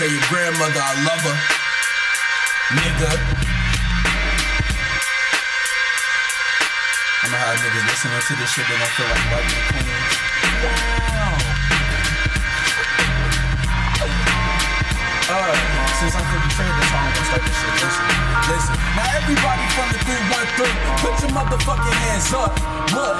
Tell 0.00 0.08
your 0.08 0.24
grandmother 0.32 0.80
I 0.80 0.96
love 1.04 1.20
her. 1.28 1.36
Nigga. 2.72 3.12
I'ma 7.20 7.36
have 7.36 7.60
niggas 7.60 7.84
listening 7.84 8.16
to 8.16 8.32
this 8.40 8.48
shit, 8.48 8.64
they 8.64 8.80
gon' 8.80 8.88
feel 8.96 9.04
like 9.12 9.28
white 9.28 9.44
and 9.44 9.60
queens. 9.68 10.16
Wow. 15.28 15.52
Since 16.00 16.16
I'm 16.16 16.24
from 16.32 16.48
Detroit, 16.48 16.72
that's 16.80 16.88
how 16.88 17.04
I'm 17.04 17.12
gonna 17.12 17.28
start 17.28 17.44
this 17.44 17.60
shit. 17.60 17.68
Listen, 17.84 18.08
listen. 18.56 18.72
Now 18.96 19.04
everybody 19.20 19.68
from 19.76 19.92
the 19.92 20.00
313, 20.00 20.64
put 21.04 21.12
your 21.20 21.28
motherfucking 21.36 21.92
hands 22.08 22.32
up. 22.32 22.56
Look, 22.96 23.19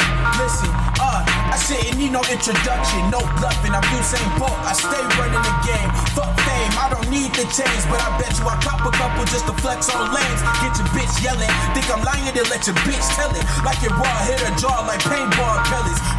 uh, 1.71 1.95
need 1.95 2.13
no 2.13 2.23
introduction, 2.27 3.01
no 3.11 3.23
bluffing. 3.39 3.71
I'm 3.71 3.85
Usain 3.95 4.27
Bolt, 4.39 4.57
I 4.67 4.75
stay 4.75 5.03
running 5.19 5.39
the 5.39 5.55
game. 5.63 5.91
Fuck 6.17 6.35
fame, 6.43 6.73
I 6.75 6.91
don't 6.91 7.09
need 7.11 7.31
the 7.39 7.47
change, 7.55 7.83
but 7.87 8.03
I 8.03 8.11
bet 8.19 8.35
you 8.35 8.45
I 8.47 8.59
cop 8.59 8.83
a 8.83 8.93
couple 8.95 9.23
just 9.31 9.47
to 9.47 9.55
flex 9.63 9.87
on 9.95 10.11
lanes. 10.11 10.41
Get 10.63 10.75
your 10.79 10.89
bitch 10.91 11.15
yelling, 11.23 11.51
think 11.75 11.87
I'm 11.93 12.03
lying, 12.03 12.27
then 12.35 12.47
let 12.51 12.67
your 12.67 12.77
bitch 12.83 13.05
tell 13.15 13.31
it. 13.31 13.45
Like 13.63 13.79
it 13.87 13.93
raw, 13.95 14.19
hit 14.27 14.41
her 14.43 14.55
jaw 14.59 14.83
like 14.87 15.03
paintball. 15.07 15.70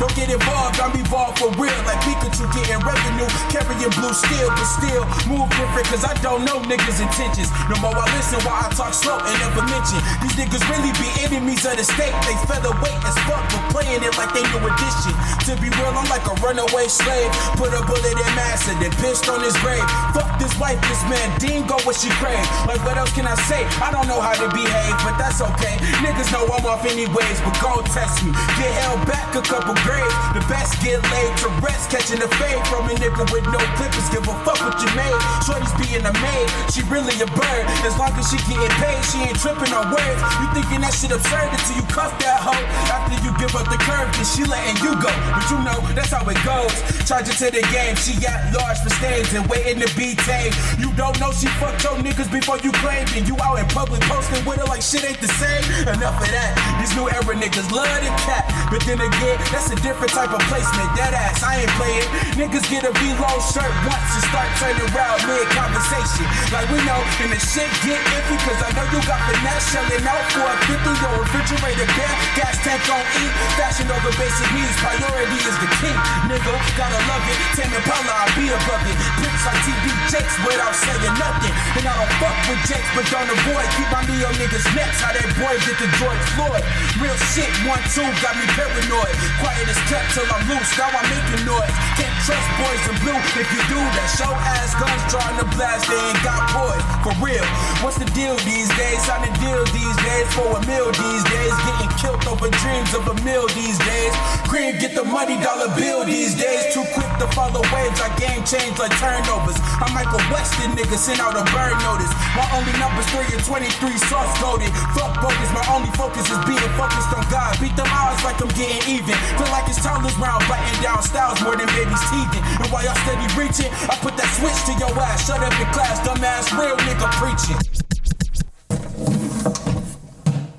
Don't 0.01 0.17
get 0.17 0.33
involved, 0.33 0.81
I'm 0.81 0.97
involved 0.97 1.37
for 1.37 1.53
real. 1.61 1.77
Like 1.85 2.01
Pikachu 2.01 2.49
getting 2.57 2.81
revenue, 2.81 3.29
carrying 3.53 3.93
blue 4.01 4.17
steel, 4.17 4.49
but 4.49 4.65
still 4.65 5.05
move 5.29 5.45
different, 5.53 5.85
cause 5.93 6.01
I 6.01 6.17
don't 6.25 6.41
know 6.41 6.57
niggas' 6.65 6.97
intentions. 6.97 7.53
No 7.69 7.77
more 7.85 7.93
I 7.93 8.09
listen 8.17 8.41
while 8.41 8.65
I 8.65 8.73
talk 8.73 8.97
slow 8.97 9.21
and 9.21 9.37
never 9.37 9.61
mention. 9.69 10.01
These 10.25 10.41
niggas 10.41 10.65
really 10.73 10.89
be 10.97 11.05
enemies 11.21 11.69
of 11.69 11.77
the 11.77 11.85
state. 11.85 12.09
They 12.25 12.33
featherweight 12.49 12.97
as 13.05 13.13
fuck, 13.29 13.45
but 13.53 13.61
playing 13.69 14.01
it 14.01 14.17
like 14.17 14.33
they 14.33 14.41
new 14.49 14.65
edition. 14.65 15.13
To 15.45 15.53
be 15.61 15.69
real, 15.69 15.93
I'm 15.93 16.09
like 16.09 16.25
a 16.25 16.33
runaway 16.41 16.89
slave. 16.89 17.29
Put 17.61 17.69
a 17.69 17.85
bullet 17.85 18.17
in 18.17 18.31
Massa, 18.33 18.73
then 18.81 18.89
pissed 19.05 19.29
on 19.29 19.45
his 19.45 19.53
grave. 19.61 19.85
Fuck 20.17 20.33
this 20.41 20.57
wife, 20.57 20.81
this 20.89 21.05
man, 21.13 21.29
Dean 21.37 21.69
go 21.69 21.77
what 21.85 21.93
she 21.93 22.09
crave. 22.17 22.41
Like 22.65 22.81
what 22.81 22.97
else 22.97 23.13
can 23.13 23.29
I 23.29 23.37
say? 23.45 23.61
I 23.77 23.93
don't 23.93 24.09
know 24.09 24.17
how 24.17 24.33
to 24.33 24.49
behave, 24.49 24.97
but 25.05 25.21
that's 25.21 25.45
okay. 25.45 25.77
Niggas 26.01 26.33
know 26.33 26.49
I'm 26.49 26.65
off 26.65 26.89
anyways, 26.89 27.37
but 27.45 27.53
go 27.61 27.85
test 27.93 28.25
me. 28.25 28.33
Get 28.57 28.73
held 28.81 29.05
back 29.05 29.10
a 29.41 29.47
couple 29.49 29.73
grades. 29.81 30.13
The 30.37 30.43
best 30.45 30.77
get 30.85 31.01
laid 31.01 31.33
to 31.41 31.49
rest, 31.65 31.89
catching 31.89 32.21
the 32.21 32.29
fade 32.37 32.61
from 32.69 32.85
a 32.85 32.93
nigga 32.93 33.25
with 33.33 33.45
no 33.49 33.57
clippers. 33.75 34.07
Give 34.13 34.21
a 34.21 34.35
fuck 34.45 34.61
what 34.61 34.77
you 34.77 34.89
made. 34.93 35.17
Shorty's 35.41 35.73
being 35.81 36.05
a 36.05 36.13
maid, 36.21 36.47
she 36.69 36.85
really 36.85 37.17
a 37.17 37.27
bird. 37.33 37.63
As 37.81 37.97
long 37.97 38.13
as 38.13 38.29
she 38.29 38.37
getting 38.45 38.71
paid, 38.77 39.01
she 39.09 39.17
ain't 39.25 39.39
tripping 39.41 39.73
on 39.73 39.89
words. 39.89 40.21
You 40.39 40.47
thinking 40.53 40.81
that 40.85 40.93
shit 40.93 41.11
absurd 41.11 41.49
until 41.49 41.75
you 41.75 41.85
cuff 41.89 42.13
that 42.21 42.39
hoe. 42.45 42.65
After 42.93 43.17
you 43.25 43.33
give 43.41 43.53
up 43.57 43.65
the 43.65 43.81
curve, 43.81 44.07
then 44.13 44.25
she 44.29 44.45
letting 44.45 44.77
you 44.85 44.93
go. 45.01 45.11
But 45.33 45.45
you 45.49 45.57
know, 45.65 45.79
that's 45.97 46.13
how 46.13 46.23
it 46.29 46.39
goes. 46.45 46.75
Charge 47.09 47.27
it 47.27 47.37
to 47.41 47.49
the 47.49 47.65
game, 47.73 47.97
she 47.97 48.13
at 48.29 48.53
large 48.53 48.79
for 48.85 48.93
stage 49.01 49.33
and 49.33 49.45
waiting 49.49 49.81
to 49.81 49.89
be 49.97 50.13
tamed. 50.21 50.53
You 50.77 50.93
don't 50.93 51.17
know 51.19 51.33
she 51.33 51.49
fucked 51.57 51.83
your 51.83 51.97
niggas 51.97 52.29
before 52.29 52.61
you 52.61 52.71
claimed 52.83 53.09
and 53.17 53.25
you 53.25 53.35
out 53.41 53.57
in 53.57 53.67
public 53.73 54.01
posting 54.05 54.43
with 54.45 54.61
her 54.61 54.69
like 54.69 54.85
shit 54.85 55.03
ain't 55.03 55.19
the 55.19 55.31
same. 55.41 55.65
Enough 55.89 56.21
of 56.21 56.29
that. 56.29 56.53
These 56.79 56.93
new 56.95 57.09
era 57.09 57.33
niggas 57.33 57.67
love 57.73 57.89
the 58.05 58.11
cat. 58.27 58.45
But 58.69 58.85
then 58.85 59.01
again, 59.01 59.30
that's 59.51 59.69
a 59.71 59.77
different 59.83 60.11
type 60.15 60.31
of 60.31 60.41
placement. 60.47 60.89
That 60.95 61.11
ass, 61.11 61.43
I 61.43 61.63
ain't 61.63 61.73
playing. 61.75 62.07
Niggas 62.39 62.65
get 62.71 62.87
a 62.87 62.93
V-low 62.95 63.37
shirt 63.51 63.73
once 63.87 64.09
and 64.15 64.25
start 64.31 64.49
turning 64.59 64.87
around 64.91 65.19
mid 65.27 65.47
conversation. 65.53 66.25
Like 66.53 66.67
we 66.71 66.79
know, 66.87 66.99
and 67.23 67.31
the 67.31 67.39
shit 67.39 67.69
get 67.83 67.99
iffy, 67.99 68.37
cause 68.47 68.61
I 68.63 68.69
know 68.75 68.85
you 68.91 68.99
got 69.03 69.19
finesse 69.27 69.71
shelling 69.71 70.05
out 70.07 70.25
for 70.33 70.45
a 70.45 70.55
50 70.67 71.01
your 71.01 71.15
refrigerator 71.17 71.87
bare, 71.97 72.15
gas 72.37 72.57
tank 72.61 72.83
on 72.91 73.01
E, 73.17 73.25
fashion 73.57 73.87
over 73.89 74.11
basic 74.19 74.47
needs, 74.53 74.75
priority 74.83 75.39
is 75.41 75.57
the 75.57 75.69
king, 75.81 75.97
nigga, 76.29 76.53
gotta 76.77 76.99
love 77.09 77.25
it, 77.25 77.37
Tame 77.57 77.73
Impala, 77.73 78.13
I 78.13 78.25
be 78.37 78.45
above 78.53 78.83
it, 78.85 78.97
Prince 79.17 79.43
like 79.47 79.61
T.D. 79.65 79.85
Jakes 80.11 80.35
without 80.45 80.75
saying 80.75 81.15
nothing, 81.17 81.53
and 81.79 81.85
I 81.87 81.93
don't 81.95 82.13
fuck 82.21 82.37
with 82.49 82.61
Jakes, 82.69 82.89
but 82.93 83.05
don't 83.09 83.29
avoid, 83.29 83.67
keep 83.79 83.89
my 83.89 84.03
Neo 84.05 84.29
niggas 84.37 84.67
next, 84.77 85.01
how 85.01 85.13
that 85.15 85.29
boy 85.39 85.55
get 85.65 85.77
the 85.79 85.89
George 85.97 86.23
Floyd, 86.37 86.63
real 87.01 87.17
shit, 87.33 87.49
one, 87.65 87.81
two, 87.89 88.05
got 88.21 88.35
me 88.37 88.45
paranoid, 88.53 89.10
quiet 89.39 89.67
as 89.67 89.79
kept 89.89 90.13
till 90.13 90.27
I'm 90.27 90.43
loose, 90.47 90.71
now 90.77 90.89
I'm 90.91 91.07
making 91.09 91.43
noise, 91.45 91.75
can't 91.97 92.17
trust 92.25 92.47
boys 92.59 92.83
in 92.89 92.95
blue, 93.03 93.19
if 93.37 93.49
you 93.49 93.61
do 93.71 93.79
that, 93.79 94.09
show 94.15 94.31
ass 94.31 94.75
guns 94.77 95.03
trying 95.11 95.37
to 95.41 95.47
blast, 95.55 95.87
they 95.89 95.99
ain't 95.99 96.21
got 96.23 96.41
boys, 96.53 96.83
for 97.03 97.13
real, 97.23 97.45
what's 97.81 97.97
the 97.97 98.07
deal 98.13 98.35
these 98.47 98.69
days, 98.77 98.99
sign 99.05 99.25
a 99.25 99.31
deal 99.41 99.61
these 99.73 99.97
days, 100.05 100.27
for 100.35 100.47
a 100.55 100.61
meal 100.67 100.89
these 100.93 101.23
days, 101.27 101.53
getting 101.65 101.91
killed 101.99 102.23
over 102.29 102.49
dreams 102.61 102.91
of 102.93 103.07
a 103.09 103.15
meal 103.25 103.47
these 103.57 103.77
days, 103.81 104.13
cream 104.47 104.77
get 104.79 104.93
the 104.95 105.03
money 105.03 105.35
dollar 105.41 105.69
bill 105.75 106.05
these 106.05 106.37
days, 106.37 106.73
too 106.73 106.85
quick 106.93 107.09
to 107.17 107.27
follow 107.33 107.61
waves, 107.73 107.99
I 107.99 108.09
game 108.19 108.43
change 108.45 108.77
like 108.77 108.93
turnovers, 109.01 109.57
I'm 109.81 109.91
Michael 109.93 110.21
Weston 110.31 110.73
nigga, 110.77 110.97
send 110.97 111.19
out 111.19 111.35
a 111.35 111.43
burn 111.51 111.75
notice, 111.83 112.11
my 112.37 112.45
only 112.55 112.73
number's 112.79 113.07
3 113.11 113.27
and 113.33 113.43
23, 113.43 113.97
sauce 114.07 114.33
goaded, 114.39 114.71
fuck 114.95 115.17
bogus, 115.19 115.51
my 115.51 115.65
only 115.73 115.91
focus 115.97 116.29
is 116.29 116.39
being 116.45 116.71
focused 116.77 117.11
on 117.11 117.23
God, 117.33 117.57
beat 117.59 117.75
them 117.75 117.89
odds 117.91 118.23
like 118.23 118.39
I'm 118.41 118.51
getting 118.53 119.00
even, 119.01 119.17
feel 119.37 119.49
like 119.49 119.65
it's 119.67 119.81
Tyler's 119.81 120.15
round, 120.17 120.45
biting 120.47 120.81
down 120.81 121.01
styles 121.01 121.41
more 121.41 121.55
than 121.55 121.67
babies 121.73 122.01
teething, 122.13 122.43
and 122.61 122.67
while 122.69 122.85
y'all 122.85 122.95
steady 123.01 123.25
reaching, 123.33 123.71
I 123.89 123.97
put 124.01 124.15
that 124.17 124.29
switch 124.37 124.53
to 124.69 124.73
your 124.77 124.93
ass, 125.01 125.25
shut 125.25 125.41
up 125.41 125.53
in 125.57 125.67
class, 125.73 125.97
dumbass 126.05 126.53
real 126.53 126.77
nigga 126.85 127.09
preaching. 127.17 127.57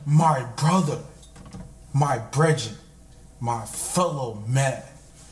My 0.05 0.45
brother, 0.57 0.99
my 1.95 2.19
brethren, 2.19 2.77
my 3.41 3.65
fellow 3.65 4.43
man, 4.47 4.83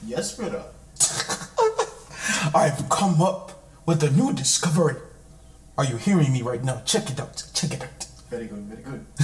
Yes, 0.07 0.35
brother. 0.35 0.65
I've 2.55 2.89
come 2.89 3.21
up 3.21 3.65
with 3.85 4.03
a 4.03 4.11
new 4.11 4.33
discovery. 4.33 4.97
Are 5.77 5.85
you 5.85 5.97
hearing 5.99 6.33
me 6.33 6.41
right 6.43 6.65
now? 6.65 6.81
Check 6.87 7.11
it 7.11 7.21
out. 7.21 7.45
Check 7.53 7.75
it 7.75 7.83
out. 7.83 8.07
Very 8.31 8.47
good, 8.47 8.65
very 8.65 8.83
good. 8.83 9.07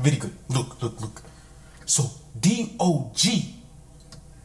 Very 0.00 0.16
good. 0.16 0.32
Look, 0.48 0.80
look, 0.82 1.00
look. 1.00 1.22
So 1.90 2.08
D 2.38 2.76
O 2.78 3.10
G 3.16 3.52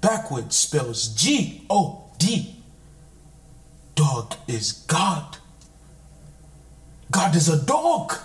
backwards 0.01 0.55
spells 0.55 1.09
G 1.09 1.63
O 1.69 2.09
D. 2.17 2.55
Dog 3.93 4.33
is 4.47 4.83
God. 4.87 5.37
God 7.11 7.35
is 7.35 7.47
a 7.47 7.63
dog. 7.63 8.15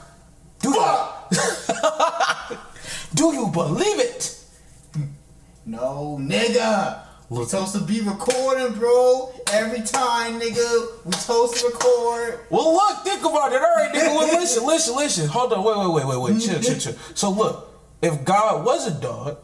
Do 0.61 0.71
you, 0.71 0.97
do 3.15 3.35
you 3.35 3.49
believe 3.49 4.01
it? 4.01 4.43
No, 5.67 6.17
nigga. 6.19 7.03
We're 7.29 7.45
supposed 7.45 7.75
to 7.75 7.83
be 7.83 8.01
recording, 8.01 8.73
bro. 8.73 9.35
Every 9.53 9.83
time, 9.83 10.41
nigga, 10.41 11.05
we 11.05 11.13
supposed 11.13 11.57
to 11.59 11.67
record. 11.67 12.41
Well, 12.49 12.73
look, 12.73 13.05
think 13.05 13.21
about 13.21 13.53
it. 13.53 13.61
All 13.61 13.75
right, 13.77 13.93
nigga. 13.93 14.17
Well, 14.17 14.41
listen, 14.41 14.67
listen, 14.67 14.97
listen. 14.97 15.29
Hold 15.29 15.53
on. 15.53 15.63
Wait, 15.63 15.77
wait, 15.77 15.93
wait, 15.93 16.07
wait, 16.07 16.33
wait. 16.33 16.41
Chill, 16.41 16.61
chill, 16.61 16.79
chill. 16.79 16.95
So, 17.15 17.31
look, 17.31 17.70
if 18.03 18.25
God 18.25 18.65
was 18.65 18.87
a 18.87 19.01
dog, 19.01 19.39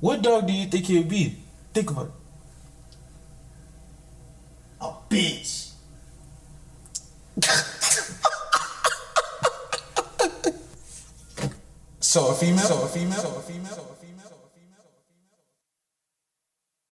what 0.00 0.22
dog 0.22 0.46
do 0.46 0.52
you 0.52 0.66
think 0.66 0.86
he 0.86 0.98
would 0.98 1.08
be? 1.08 1.36
Think 1.72 1.90
about 1.90 2.06
it. 2.06 2.12
A 4.80 4.92
bitch. 5.08 5.72
So 12.00 12.28
a 12.28 12.34
female. 12.34 12.58
So 12.58 12.84
a 12.84 12.86
female. 12.86 13.18
So 13.18 13.28
a 13.36 13.40
female. 13.40 13.72
So 13.72 13.82
a 13.82 13.94
female. 13.94 14.13